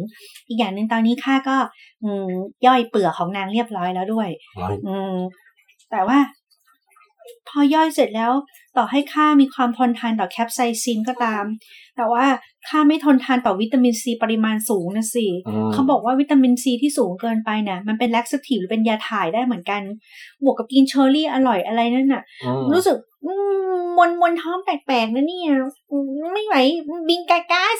[0.48, 1.58] อีกอย่างหนึ่งตอนนี้ข้าก็
[2.04, 2.28] อืม
[2.66, 4.30] ย่อยเปลือกของนางเรียบร้อยแล้วด้วย
[4.88, 5.16] อืม
[5.92, 6.18] แต่ว่า
[7.50, 8.32] พอย่อยเสร็จแล้ว
[8.78, 11.46] ต่อให้ข้ามีความทนทานต่อแคปไซซินก็ตาม
[11.98, 12.26] แต่ว่า
[12.68, 19.82] ข้าไม่ทนทานต่อวิตามินซีปริมาณสูงนะสิอืมเขาบอกว่าวิตามินซีที่สูงเกินไปเนี่ยมันเป็น laxative หรือเป็นยาถ่ายได้เหมือนกัน
[20.44, 23.32] บวกกับกินเชอร์รี่อร่อยอะไรนั่นน่ะอืมรู้สึกอื
[23.80, 25.50] มมวนมวนท้องแปลกๆนะเนี่ย
[25.92, 26.56] อืมไม่ไหว
[27.10, 27.80] บินกากาส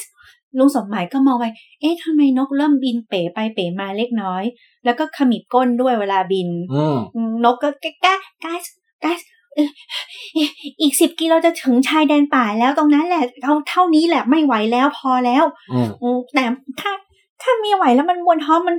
[0.58, 1.46] ลุงสมหมายก็มองไป
[1.82, 4.44] เอ๊ะทำไมนกเริ่มบินเป๋ไปเป๋มาเล็กน้อย
[4.86, 6.50] แล้วก็ขมิบก้นด้วยเวลาบิน
[7.16, 8.64] อืมนกก็กากากาส
[9.04, 15.44] กาสเอีกสิบกิโลจะถึงชายแดนป่าแล้วตรงนั้นแหละเท่าเท่านี้แหละไม่ไหวแล้วพอแล้ว
[16.02, 16.44] อแต่
[16.80, 16.92] ถ้า
[17.42, 18.76] ถ้ามีไหวแล้วมันวนท้องมัน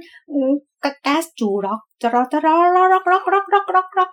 [0.85, 4.07] กระแกสจูร็อกจะร็อกจะร็อกร็อกร็อกร็อกร็อกร็อกรอ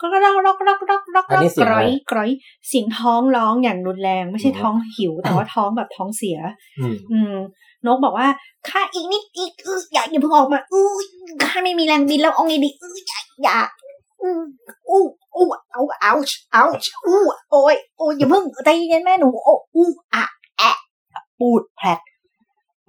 [0.00, 2.30] ก็ร็อกร็อกร็อกร็อกร็อกรอกกรอยกรอย
[2.72, 6.38] สิ่งท้องร้องอย่างรุนแรง ไม่ใช่ท้องหิว แต่ว่าท้องแบบท้องเสีย
[7.12, 7.34] อืม
[7.86, 8.28] นกบอกว่า
[8.68, 9.52] ข้าอีกนิดอีก
[9.92, 10.86] อย่าอย่าเพิ่งออกมาอู้
[11.42, 12.70] ข้าไม่มีแรงบินแล้วเอาไงดี
[13.06, 13.58] อย่าอย่า
[14.22, 14.32] อู้
[14.88, 15.04] อู้
[15.36, 16.12] อู้เอาเอา
[16.52, 16.62] เอา
[17.06, 20.24] อู้โอ้ยโอ้ยอย่าเพิ่งใจเย็นแม่หนูโอ้อู้อะ
[20.58, 20.76] แอะ
[21.38, 21.98] ปูดแผลด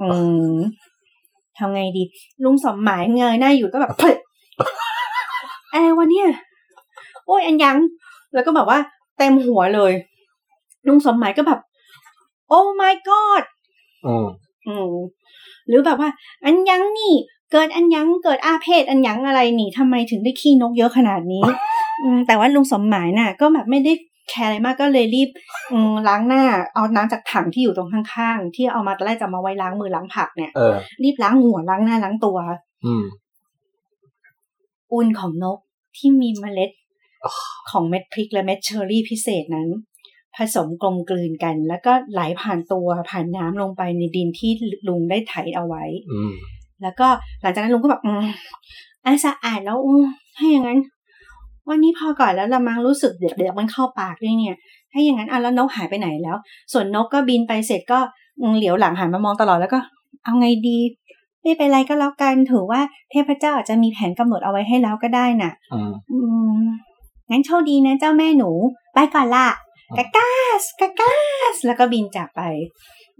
[0.01, 0.07] อื
[0.55, 0.57] ม
[1.57, 2.03] ทำไงดี
[2.43, 4.15] ลุงสมหมายเงยหน้าอยู่ก็แบบเฮ้ย
[5.71, 6.29] อะไรวะเนี่ย
[7.25, 7.77] โอ้ยอันยัง
[8.33, 8.79] แล้วก็แบบว่า
[9.17, 9.93] เต็มหัวเลย
[10.87, 11.59] ลุงสมหมายก็แบบ
[12.49, 13.43] โอ้ my god
[14.05, 14.27] อืม
[14.67, 14.93] อืม
[15.67, 16.09] หรือแบบว่า
[16.43, 17.13] อันยังนี่
[17.51, 21.43] เกิดอันยังเกิดอาเพศอันยังอะไรนี่ทำไมถึงได้ขี้นกเยอะขนาดนี้
[22.03, 23.93] อืมแต่ว่าลุงสมหมายน่ะ ก็แบบไม่ได้
[24.29, 25.29] แคร์อะไรมากก็เลยรีบ
[25.71, 32.37] อืมล้างหน้าเอาน้ำจากถังที่อยู่ตรงข้างๆที่เอามาตอนแรกจะเอามาไว้ล้างมือล้างผักเนี่ยเออรีบล้างหัวล้างหน้าล้างตัว
[32.85, 33.03] อืม
[34.93, 35.59] อุนของนก
[35.97, 36.71] ที่มีเมล็ด
[37.71, 39.67] ของเม็ดพริกและเม็ดเชอร์รี่พิเศษนั้น
[40.35, 44.51] ผสมกลมกลืนกัน แล้วก็ไหลผ่านตัวผ่านน้ำลงไปในดินที่
[44.87, 46.33] ลุงได้ไถเอาไว้อืม
[46.83, 47.07] แล้วก็
[47.41, 48.25] หลังจากนั้นลุงก็แบบอืม
[49.05, 50.03] อันสะอาดแล้วอืม
[50.35, 50.79] ถ้าอย่างนั้น
[51.69, 54.55] วันนี้พอก่อนแล้วละมั้งรู้สึกเดี๋ยวๆมันเข้าปากด้วยเนี่ย
[54.91, 56.37] ถ้าอย่างนั้นอะแล้วนกหายไปไหนแล้ว
[56.73, 57.99] ส่วนนกก็บินไปเสร็จก็
[58.41, 59.79] อืมเหลียวหลังหันมามองตลอดแล้วก็
[60.23, 60.77] เอาไงดี
[61.43, 66.17] ไม่เป็นไรก็แล้วกันถือว่าเทพเจ้าอาจจะมีแผนกำหนดเอาไว้ให้แล้วก็ได้น่ะอืมอื
[66.59, 66.63] ม
[67.29, 68.49] งั้นโชคดีนะเจ้าแม่หนู
[68.93, 69.47] ไปก่อนละ
[69.89, 71.15] อืมกากาสกากา
[71.53, 72.41] สแล้วก็บินจากไป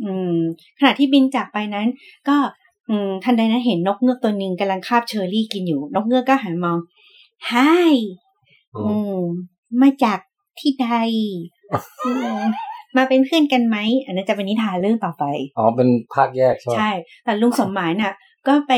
[0.04, 0.36] อืม
[0.80, 1.88] ขณะที่บินจากไปนั้น
[2.28, 2.38] ก็
[2.90, 6.78] อืมทันใดนั้นเห็นนกเงือกตัวหนึ่งกำลังคาบเชอร์รี่กินอยู่ นกเงือกก็หันมอง
[7.48, 7.54] ไฮ
[8.76, 9.24] อือืมม
[9.82, 10.20] มาจาก
[10.60, 10.90] ที่ใด
[12.06, 12.44] อืม
[12.98, 15.24] มาเป็นเพื่อนกันไหม อันนั้นจะเป็นนิทานเรื่องต่อไป
[15.58, 16.92] อ๋อ เป็นภาคแยกใช่ไหมใช่
[17.24, 18.14] แต่ลุงสมหมายน่ะ
[18.48, 18.74] ก็ไป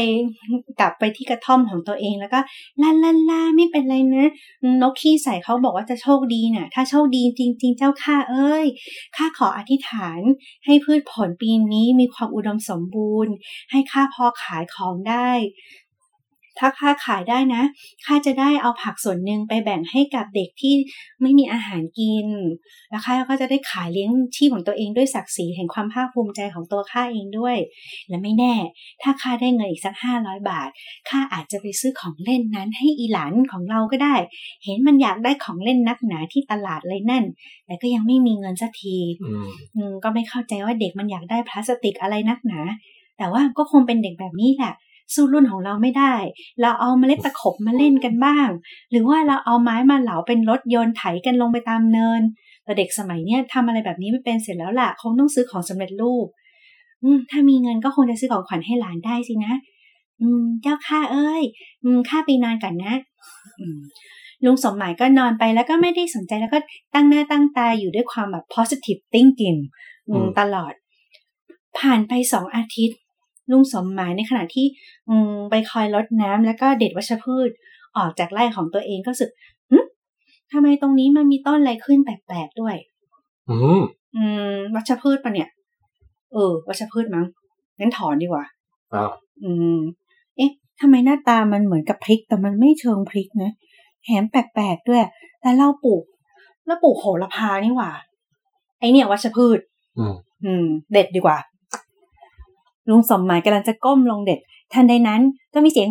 [0.80, 2.40] กลับไปที่กระท่อมของตัวเองแล้วก็
[2.82, 4.30] ลาลาลาไม่เป็นไรนะ
[4.82, 8.66] นกขี้ใส่เขาบอกว่าจะโชคดีน่ะ ถ้าโชคดีจริง ๆ เจ้าข้าเอ้ย
[9.16, 10.20] ข้าขออธิษฐาน
[10.66, 13.34] ให้พืชผลปีนี้มีความอุดมสมบูรณ์
[13.72, 15.32] ให้ข้าพอขายของได้
[16.60, 17.64] ถ้าข้าขายได้นะ
[18.06, 20.76] ข้าจะได้เอาผักส่วนหนึ่งไปแบ่งให้กับเด็กที่
[21.22, 22.28] ไม่มีอาหารกิน
[22.90, 27.58] แล้วข้าก็จะได้ขายเลี้ยงชีพของตัวเองด้วยศักดิ์ศรีแห่งความภาคภูมิใจของตัวข้าเองด้วย
[28.10, 28.54] และไม่แน่
[29.02, 30.70] ถ้าข้าได้เงินอีกสักห้าร้อยบาท
[31.10, 34.16] ข้าอาจจะไปซื้อของเล่นนั้นให้อีหลานของเราก็ได้
[34.64, 37.24] เห็นมันอยากได้ของเล่นนักหนาที่ตลาดเลยนั่น
[37.66, 42.60] แต่ก็ยังไม่มีเงินสักทีอืมอืมก็ไม่เข้าใจว่าเด็กมันอยากได้พลาสติกอะไรนักหนา
[43.18, 44.74] แต่ว่าก็คงเป็นเด็กแบบนี้แหละ
[45.14, 46.14] สู้รุ่นของเราไม่ได้
[46.62, 48.48] เราเอาเมล็ดตะขบมาเล่นกันบ้าง
[48.92, 52.22] หรือว่าเราเอาไม้มาเหลาเป็นรถยนต์ไถกันลงไปตามเนิน
[52.64, 56.28] แต่เด็กสมัยเนี้ยทำอะไรแบบนี้ไม่เป็นเสร็จแล้วล่ะคงต้องซื้อของสำเร็จรูป
[57.04, 59.54] อืม ถ้ามีเงินก็คงจะซื้อของขวัญให้หลานได้สินะ
[60.22, 61.44] อืม เจ้าข้าเอ้ย
[61.84, 62.94] อืมข้าไปนอนก่อนนะ
[63.60, 63.80] อืม
[64.46, 66.60] ลุงสมหมายก็นอนไปแล้วก็ไม่ได้สนใจแล้วก็
[66.94, 69.60] ตั้งหน้าตั้งตาอยู่ด้วยความแบบ positive thinking
[70.08, 70.74] อืมตลอด
[71.78, 72.98] ผ่านไปสองอาทิตย์
[73.52, 74.66] ลุงสมหมายในขณะที่
[75.10, 77.50] อืมไปคอยรดน้ำแล้วก็เด็ดวัชพืช
[77.98, 79.32] ออกจากไร่ของตัวเองก็รู้สึก
[79.72, 79.78] หึ
[80.52, 82.76] ทำไมตรงนี้มันมีต้นอะไรขึ้นแปลกๆด้วย
[83.50, 83.82] อืม
[84.16, 84.24] อื
[84.54, 85.50] มวัชพืชปะเนี่ย
[86.34, 87.26] เออ วัชพืชมั้ง
[87.80, 88.44] งั้นถอนดีกว่า
[88.94, 89.12] อ้าว
[89.44, 89.78] อืม
[90.38, 93.52] เอ๊ะทำไมหน้าตามันเหมือนกับพริก แต่มันไม่เชิงพริกนะ
[94.04, 95.02] แถมแปลกๆด้วย
[95.42, 96.04] แล้วเราปลูก
[96.66, 97.92] แล้วปลูกโหระพานี่หว่า
[98.80, 99.60] ไอเนี่ย วัชพืช
[99.98, 101.38] อืมอืมเด็ดดีกว่า
[102.90, 104.40] ลุงสมหมายกำลังจะก้มลงเด็ด
[104.74, 105.22] ทันใดนั้น
[105.54, 105.90] ก็มีเสียง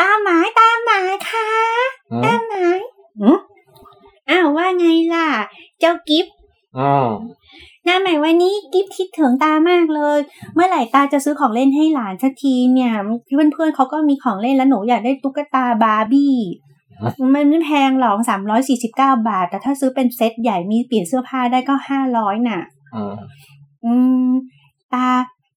[0.00, 1.48] ตามหมายตามหมายค่ะ
[2.12, 2.78] อืตามมหมาย
[3.20, 3.38] อืม
[4.30, 5.28] อ้าวว่าไงล่ะ
[5.80, 6.26] เจ้ากิฟ
[6.78, 7.08] อืม
[7.86, 10.18] งานใหม่วันนี้กิฟคิดถึงตามากเลย
[10.54, 12.92] เมื่อไหร่ตาจะซื้อของเล่นให้หลานสักทีเนี่ย
[13.34, 16.34] เพื่อนเพื่อนๆเขาก็มีของเล่นแล้วหนูอยากได้ตุ๊กตาบาร์บี้
[17.34, 22.60] มันไม่แพงหรอกสามร้อยสี่สิบเก้าบาท แต่ถ้าซื้อเป็นเซตใหญ่มีเปลี่ยนเสื้อผ้าได้ก็ห้าร้อยน่ะ
[22.94, 23.14] อืม
[23.84, 23.92] อื
[24.28, 24.30] ม
[24.94, 25.08] ตา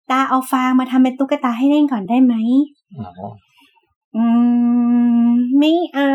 [0.10, 2.36] ตาเอาฟางมาทำเป็นตุ๊กตาให้เล่นก่อนได้ไหม
[2.92, 3.32] อืม
[4.16, 4.24] อื
[5.28, 6.14] ม ไม่เอา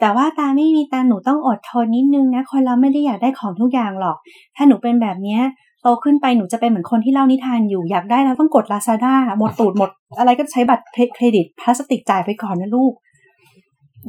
[0.00, 4.16] แต่ว่าตาไม่มีตาหนูต้องอดทนนิดนึงนะ คนเราไม่ได้อยากได้ของทุกอย่างหรอก
[4.56, 5.40] ถ้าหนูเป็นแบบเนี้ย
[5.82, 12.92] โตขึ้นไปหนูจะเป็นเหมือนคนที่เล่านิทานอยู่ อยากได้แล้วต้องกดลาซาด้าหมดตูดหมด อะไรก็ใช้บัตรเครดิตพลาสติกจ่ายไปก่อนนะลูก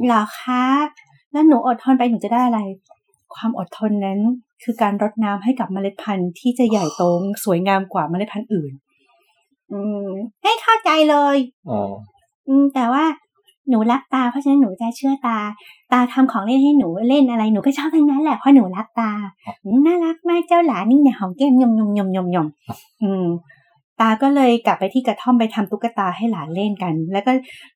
[0.06, 0.64] เหรอคะ
[1.32, 2.60] แล้วหนูอดทนไปหนูจะได้อะไร
[3.38, 4.18] ความอดทนนั้น
[4.62, 7.02] คือการรดน้ำให้กับเมล็ดพันธุ์ที่จะใหญ่โต
[7.44, 8.72] สวยงามกว่าเมล็ดพันธุ์อื่น
[9.72, 10.08] อืม
[10.42, 11.36] ให้เข้าใจเลย
[11.68, 11.92] อืม
[12.48, 13.04] อืม แต่ว่า
[13.68, 15.38] หนูรักตาเพราะฉะนั้นหนูจะเชื่อตา
[15.92, 19.10] ตาทำของเล่นให้หนูเล่นอะไรหนูก็ชอบทั้งนั้นแหละเพราะหนูรักตา
[19.64, 22.46] อืมน่ารักมากเจ้าหลานนี่เนี่ยหอมแก้มยมยมยมยมยม
[23.02, 23.26] อืม
[24.00, 27.32] ตาก็เลยกลับไปที่กระท่อมไปทำตุ๊กตาให้หลานเล่นกัน แล้วก็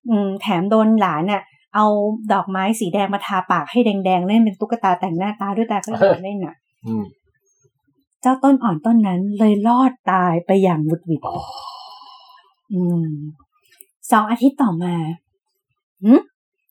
[0.08, 1.42] อืม แถมโดนหลานอะ
[1.74, 1.86] เอา
[2.32, 5.90] ดอกไม้สีแดงมาทาปากให้แดงๆเล่นเป็นตุ๊กตาแต่งหน้าตาด้วยตาก็
[6.24, 6.54] เล่นน่ะ
[6.86, 7.04] อืม
[8.22, 11.36] เจ้าต้นอ่อนต้นนั้นเลยรอดตายไปอย่างหวุดหวิดอ๋อ
[12.72, 13.10] อืม
[14.10, 14.94] สองอาทิตย์ต่อมา
[16.02, 16.20] หืม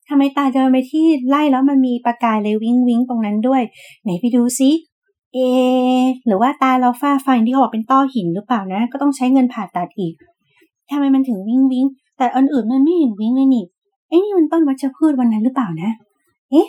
[0.08, 3.62] ทำไมตาเดินไปที่ไล่แล้วมันมีประกายเลยวิ้งวิ้งตรงนั้นด้วย
[4.04, 4.72] ไหนไปดูซิ
[5.34, 10.14] เอะหรือว่าตาเราฝ้าฟันที่เขาบอกเป็นต้อหินหรือเปล่านะ ก็ต้องใช้เงินผ่าตัดอีก
[10.90, 11.86] ทำไมมันถึงวิ้งวิ้ง
[12.18, 13.66] แต่อันอื่นมันไม่เห็นวิ้งเลยนี่
[14.12, 15.92] เอ้นี่มันต้นวัชพืชวันนั้นหรือเปล่านะ
[16.52, 16.68] เอ๊ะ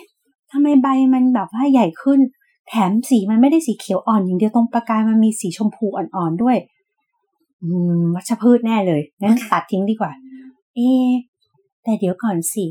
[0.51, 2.19] ทำไมใบมันแบบว่าใหญ่ขึ้น
[2.67, 6.57] แถมสีมันไม่ได้สีเขียวอ่อนอย่างเดียวตรงประกายมันมีสีชมพูอ่อนๆด้วย
[7.63, 10.11] อืม วัชพืชแน่เลยงั้นตัดทิ้งดีกว่า
[10.75, 11.11] เอะ
[11.83, 12.65] แต่เดี๋ยวก่อนสิ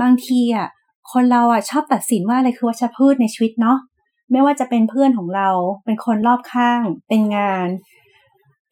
[0.00, 0.66] บางทีอะ
[1.12, 3.78] คนเราอะชอบตัดสินว่าอะไรคือวัชพืชในชีวิตเนาะ
[4.32, 5.48] ไม่ว่าจะเป็นเพื่อนของเรา
[5.84, 7.68] เป็นคนรอบข้าง เป็นงาน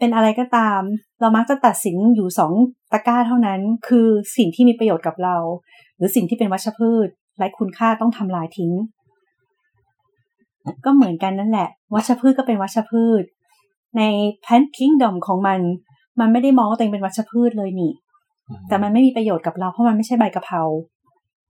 [0.03, 0.81] เป็นอะไรก็ตาม
[1.21, 2.53] เรามักจะตัดสินอยู่สอง
[2.93, 5.37] ตะกร้าเท่านั้น คือสิ่งที่มีประโยชน์กับเรา
[5.97, 8.73] หรือสิ่งที่เป็นวัชพืชไร้คุณค่าต้องทำลายทิ้ง
[10.85, 13.23] ก็เหมือนกันนั่นแหละ วัชพืชก็เป็นวัชพืช
[13.97, 14.03] ใน
[14.43, 15.61] แพนคิงดอมของมัน
[16.21, 17.93] มันไม่ได้มองว่าตัวเองเป็นวัชพืชเลยนี่
[18.69, 20.63] แต่มันไม่มีประโยชน์กับเราเพราะมันไม่ใช่ใบกะเพรา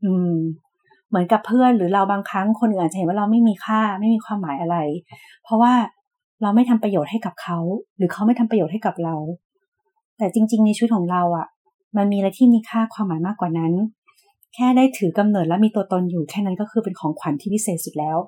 [0.04, 0.34] อืม
[1.08, 4.76] เหมือนกับเพื่อนหรือเราบางครั้งคนอื่นอาจจะเห็นว่าเราไม่มีค่า ไม่มีความหมายอะไร
[5.44, 5.72] เพราะว่า
[6.42, 7.58] เราไม่ทำประโยชน์ให้กับเขา
[7.96, 9.14] หรือเขาไม่ทำประโยชน์ให้กับเรา
[10.18, 11.46] แต่จริง ๆ ในชีวิตของเราอะ
[11.96, 13.72] มันมีอะไรที่มีค่าความหมายมากกว่านั้น
[14.54, 18.18] แค่ได้ถือกำเนิดและมีตัวตนอยู่แค่นั้นก็คือเป็นของขวัญที่พิเศษสุดแล้ว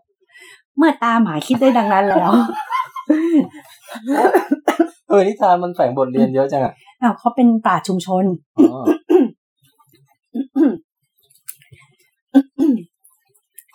[0.76, 2.30] เมื่อตาหมายคิดได้ดังนั้นแล้ว
[5.08, 6.72] เออนิทานมันแฝงบทเรียนเยอะจังอะ
[7.02, 8.24] อ้าวเขาเป็นปราชญ์ชุมชน
[8.58, 8.84] อ๋อ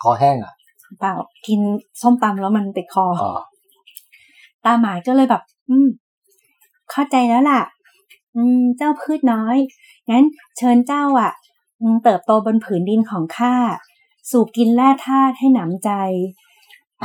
[0.02, 0.52] คอแห้งอะ
[1.00, 1.14] เปล่า
[1.46, 1.60] กิน
[2.02, 3.32] ส้มตำแล้วมันติดคออ๋อ
[4.64, 5.88] ตาหมายก็เลยแบบ อืม
[6.90, 7.60] เข้าใจแล้วล่ะ
[8.36, 9.56] อืม เจ้าพืชน้อย
[10.10, 10.24] งั้น
[10.56, 11.32] เชิญเจ้าอะ
[12.04, 13.54] เติบโตบนผืนดินของข้า
[14.30, 15.90] สูบกินแร่ธาตุให้หนำใจ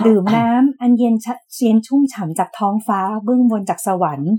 [0.05, 1.15] ดื่มน้ำอันเย็น
[1.57, 4.33] เย็นชุ่มฉ่ำจากท้องฟ้าเบื้องบนจากสวรรค์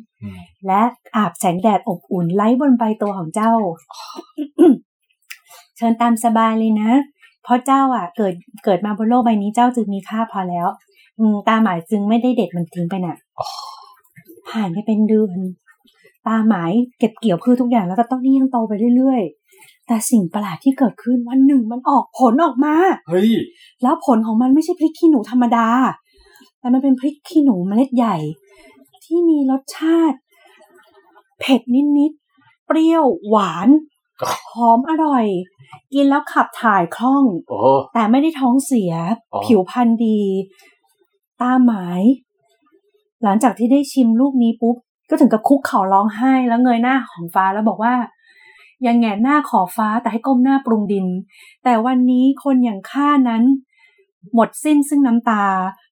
[0.66, 0.82] และ
[1.16, 3.52] อาบแสงแดดอบอุ่นไล้บนใบตัวของเจ้า
[5.76, 6.90] เชิญตามสบายเลยนะ
[7.42, 10.66] เพราะเจ้าอะ เกิดเกิดมาบนโลกใบนี้เจ้าจึงมีค่าพอแล้ว
[11.48, 13.16] ตาหมายจึงไม่ได้เด็ดมันทิ้งไปน่ะ
[14.48, 15.38] ผ่านไปเป็นเดือน
[16.26, 22.74] ตาหมายเก็บเกี่ยวพืชทุกอย่างแล้วก็ต้นนี้ยังโตไปเรื่อยๆ แต่สิ่งประหลาดที่เกิดขึ้นวันหนึ่งมันออกผลออกมา
[23.08, 23.30] เฮ้ย
[23.82, 25.68] แล้วผลของมันไม่ใช่พริกขี้หนูธรรมดา
[26.58, 28.16] แต่มันเป็นพริกขี้หนูเมล็ดใหญ่
[29.04, 30.18] ที่มีรสชาติ
[31.40, 31.60] เผ็ด
[31.98, 33.68] นิดๆ เปรี้ยวหวาน
[34.52, 35.26] หอมอร่อย
[35.94, 37.58] กินแล้วขับถ่ายคล่องโอ้
[37.94, 38.92] แต่ไม่ได้ท้องเสีย
[39.32, 40.20] อ๋อผิวพรรณดี
[41.40, 42.02] ตาหมาย
[43.24, 44.76] หลังจากที่ได้ชิมลูกนี้ปุ๊บ
[45.08, 47.94] ก็ถึงกับคุกเข่าร้องไห้แล้วเงยหน้าของฟ้าแล้วบอกว่า
[48.86, 51.06] ยังแงนหน้าขอฟ้าแต่ให้ก้มหน้าปรุงดิน
[51.64, 53.42] แต่วันนี้คนอย่างข้านั้น
[54.34, 55.44] หมดสิ้นซึ่งน้ำตา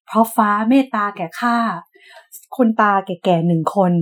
[0.07, 1.57] เพราะฟ้าเมตตาแก่ข้า
[2.57, 3.93] คนตาแก่ๆหนึ่งคน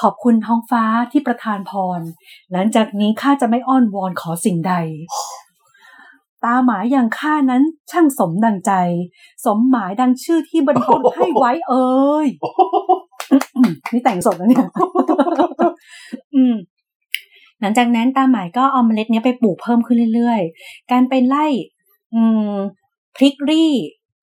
[0.00, 2.00] ขอบคุณท้องฟ้าที่ประทานพร
[2.52, 4.74] หลังจากนี้ข้าจะไม่อ้อนวอนขอสิ่งใด
[6.44, 8.72] ตาหมายอย่างข้านั้นช่างสมดังใจ
[9.44, 11.88] สมหมายดังชื่อที่บรรพบุรุษให้ไว้เอ่
[12.24, 12.26] ย
[13.56, 14.66] อืมนี่แต่งสดแล้วเนี่ย
[16.34, 16.54] อืม
[17.60, 21.46] หลังจากนั้นตาหมายก็เอาเมล็ดเนี้ยไปปลูกเพิ่มขึ้นเรื่อยๆ การไปไล่
[22.14, 22.52] อืม
[23.16, 23.72] พริกรี่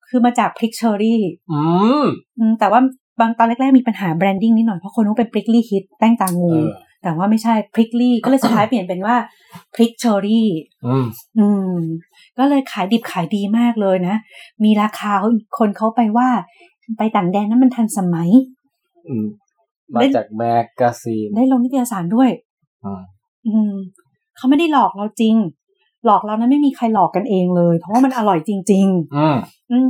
[0.08, 1.60] คือมาจากพริกเชอรี่ อื
[2.02, 2.04] ม
[2.38, 2.80] อืมแต่ว่า
[3.20, 6.58] บางตอนแรกๆมีปัญหาแบรนดิ้งนิดหน่อยเพราะคนนู้นเป็นพริกลี่ฮิตแป้งตาเองูอ
[7.02, 9.16] แต่ว่าไม่ใช่พริกลี่ก็เลยสุดท้ายเปลี่ยนเป็นว่า
[9.74, 10.48] พริกเชอรี่
[10.86, 11.04] อืม
[11.38, 11.76] อืม
[12.38, 14.16] ก็เลยขายดิบขายดีมากเลยนะ
[14.64, 15.12] มีราคา
[15.58, 16.28] คนเขาไปว่า
[16.98, 18.30] ไปต่างแดนนั้นมันทันสมัย
[19.08, 19.26] อืม
[19.94, 22.30] มาจาก magazine ได้ลงนิตยสารด้วย
[22.84, 23.02] อืม
[23.46, 23.74] อืม
[24.36, 25.34] เขาไม่ได้หลอกเราจริง
[26.04, 29.36] หลอกเรานั้นไม่มีใครหลอกกันเองเลย เพราะว่ามันอร่อยจริงๆอืมอืม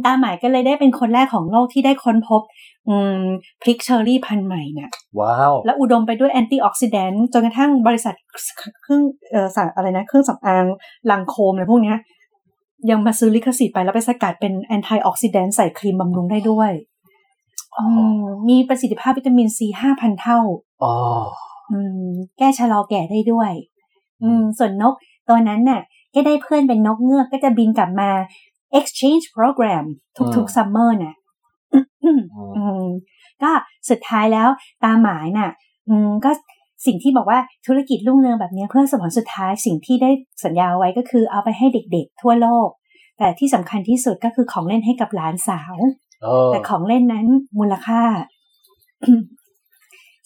[0.05, 2.43] ตาหมายก็เลยได้เป็นคนแรกของโลกที่ได้ค้นพบ
[2.89, 3.21] อืม
[3.63, 4.91] พริกเชอร์รี่พันธุ์ใหม่เนี่ย
[5.21, 8.15] ว้าวและอุดมไปด้วย antioxidant จนกระทั่งบริษัท
[8.83, 10.65] เครื่องเอ่อสารอะไรนะเครื่องสำอาง
[11.11, 11.99] Lancôme อะไรพวกเนี้ย
[12.91, 16.71] ยังมาซื้อลิขสิทธิ์ไปแล้วไปสกัดเป็น antioxidant ใส่ครีมบำรุงได้ด้วย
[17.79, 17.87] อื
[18.19, 20.41] มมีประสิทธิภาพวิตามินซีห้าพันเท่า
[20.83, 20.95] อ๋อ
[21.71, 23.51] อืมแก้ชะลอแก่ได้ด้วย
[24.23, 24.95] อืม ส่วนนก
[25.29, 25.81] ตัวนั้นน่ะ
[26.15, 28.11] ก็ได้เพื่อนเป็นนกเงือกก็จะบินกลับมา
[28.79, 29.85] exchange program
[30.37, 31.17] ทุกๆ summer น่ะ
[32.05, 32.21] อืม
[32.57, 32.87] อืม
[33.43, 33.51] ก็
[33.91, 34.49] สุดท้ายแล้ว
[34.85, 35.51] ตาหมายน่ะ
[35.89, 36.31] อืมก็
[36.87, 40.11] สิ่งที่บอกว่าธุรกิจรุ่งเรืองแบบนี้เพื่อสมผลสุดท้ายสิ่งที่ได้
[40.45, 42.69] สัญญาเอาไว้ก็คือเอาไปให้เด็กๆทั่วโลก
[43.19, 45.75] แต่ที่สำคัญที่สุดก็คือของเล่นให้กับหลานสาว
[46.23, 47.27] เออแต่ของเล่นนั้น
[47.59, 48.03] มูลค่า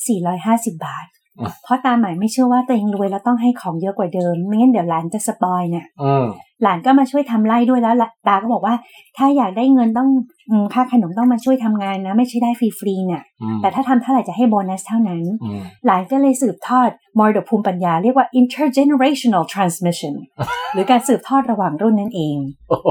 [0.07, 1.07] 450 บาท
[1.41, 6.25] อะเพราะตาหมายไม่เชื่อว่าตัวเองรวยแล้วต้องให้ของเยอะกว่าเดิม ไม่งั้นเดี๋ยวหลานจะสปอยเนี่ยอืม
[6.63, 8.75] หลานก็มาช่วยทำไร่ด้วยแล้วละตาก็บอกว่า
[9.17, 10.09] ถ้าอยากได้เงินต้อง
[10.51, 20.15] อืมค่าขนมต้องมาช่วยทำงานนะ ไม่ใช่ได้ฟรีๆเนี่ยอืมแต่ถ้าทำเท่าไหร่จะให้โบนัสเท่านั้นอืมหลานก็เลยสืบทอดมรดกภูมิปัญญา เรียกว่า intergenerational transmission
[20.73, 22.37] หรือการสืบทอดระหว่างรุ่นนั่นเอง
[22.69, 22.89] โอ้โห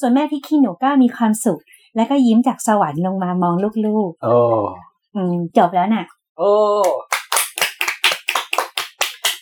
[0.00, 1.60] ส่วนแม่พี่ขี้หนูก็มีความสุข
[1.96, 6.04] และก็ยิ้มจากสวรรค์ลงมามองลูกโอ้ๆอืมจบแล้วน่ะ
[6.38, 6.52] โอ้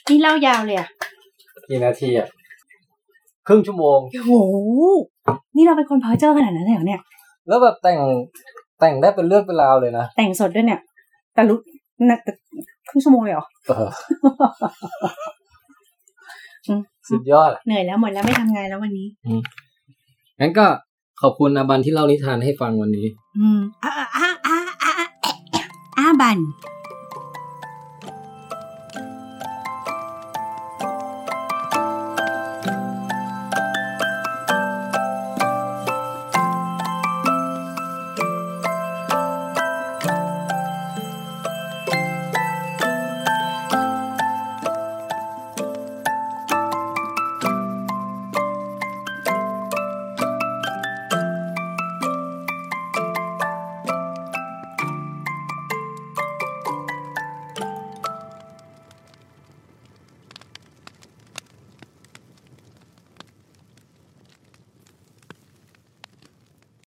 [0.08, 0.88] นี่เล่ายาวเลยอะ
[1.68, 2.28] กี่นาทีอะ
[3.46, 4.32] ครึ่งชั่วโมงโอ้โห
[5.56, 7.00] นี่เราเป็นคนเพ้อเจ้อขนาดนั้นเลยเหรอเนี่ย
[7.48, 8.00] แล้วแบบแต่ง
[8.80, 10.80] แต่งได้เป็นเรื่องเป็นราวเลยนะ แต่งสดด้วยเนี่ย
[11.34, 11.58] แต่รู้
[12.08, 12.32] นะแต่
[12.88, 13.90] ครึ่งชั่วโมงเลยเหรอเออ
[16.68, 19.08] อืมสุดยอดอะเหนื่อยแล้วหมดแล้วไม่ทำงานแล้ววันนี้
[20.40, 20.66] งั้นก็
[21.22, 23.06] ขอบคุณอาบันที่เล่านิทานให้ฟังวันนี้
[23.38, 24.06] อืมอ่าอ่า
[24.46, 24.92] อ่าอ่า
[25.98, 26.38] อ่าบัน